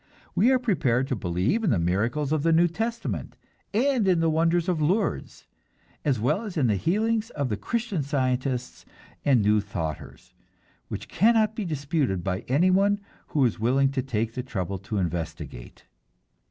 We 0.33 0.49
are 0.49 0.57
prepared 0.57 1.07
to 1.09 1.15
believe 1.15 1.63
in 1.63 1.69
the 1.69 1.77
miracles 1.77 2.31
of 2.31 2.41
the 2.41 2.51
New 2.51 2.67
Testament, 2.67 3.35
and 3.71 4.07
in 4.07 4.19
the 4.19 4.31
wonders 4.31 4.67
of 4.67 4.81
Lourdes, 4.81 5.45
as 6.03 6.19
well 6.19 6.41
as 6.41 6.57
in 6.57 6.65
the 6.65 6.75
healings 6.75 7.29
of 7.29 7.49
the 7.49 7.55
Christian 7.55 8.01
Scientists 8.01 8.83
and 9.23 9.43
the 9.43 9.47
New 9.49 9.61
Thoughters, 9.61 10.33
which 10.87 11.07
cannot 11.07 11.55
be 11.55 11.65
disputed 11.65 12.23
by 12.23 12.39
any 12.47 12.71
one 12.71 12.99
who 13.27 13.45
is 13.45 13.59
willing 13.59 13.91
to 13.91 14.01
take 14.01 14.33
the 14.33 14.41
trouble 14.41 14.79
to 14.79 14.97
investigate. 14.97 15.85